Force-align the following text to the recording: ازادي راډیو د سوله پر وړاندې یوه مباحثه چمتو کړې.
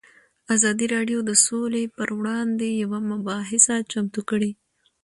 ازادي 0.55 0.85
راډیو 0.95 1.19
د 1.29 1.31
سوله 1.45 1.81
پر 1.97 2.09
وړاندې 2.19 2.67
یوه 2.83 2.99
مباحثه 3.11 3.75
چمتو 3.91 4.21
کړې. 4.29 4.51